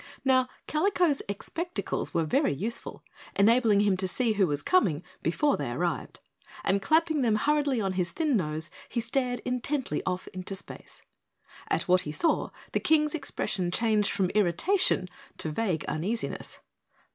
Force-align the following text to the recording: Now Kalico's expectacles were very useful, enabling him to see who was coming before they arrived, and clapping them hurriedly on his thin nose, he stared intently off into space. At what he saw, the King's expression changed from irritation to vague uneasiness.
Now 0.25 0.49
Kalico's 0.67 1.21
expectacles 1.29 2.11
were 2.11 2.23
very 2.23 2.53
useful, 2.55 3.03
enabling 3.35 3.81
him 3.81 3.95
to 3.97 4.07
see 4.07 4.33
who 4.33 4.47
was 4.47 4.63
coming 4.63 5.03
before 5.21 5.57
they 5.57 5.69
arrived, 5.69 6.19
and 6.63 6.81
clapping 6.81 7.21
them 7.21 7.35
hurriedly 7.35 7.79
on 7.79 7.91
his 7.93 8.09
thin 8.09 8.35
nose, 8.35 8.71
he 8.89 8.99
stared 8.99 9.41
intently 9.45 10.01
off 10.03 10.27
into 10.29 10.55
space. 10.55 11.03
At 11.67 11.83
what 11.83 12.01
he 12.01 12.11
saw, 12.11 12.49
the 12.71 12.79
King's 12.79 13.13
expression 13.13 13.69
changed 13.69 14.09
from 14.09 14.31
irritation 14.31 15.07
to 15.37 15.51
vague 15.51 15.85
uneasiness. 15.85 16.61